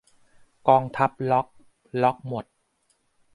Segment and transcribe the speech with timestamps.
[0.67, 1.47] กองทัพล็อค
[2.01, 2.45] ล็อคหมด